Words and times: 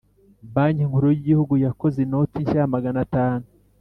Banki 0.53 0.83
Nkuru 0.89 1.07
y 1.11 1.15
Igihugu 1.19 1.53
yakoze 1.65 1.97
inoti 2.05 2.35
nshya 2.43 2.57
ya 2.61 2.73
maganatanu 2.73 3.45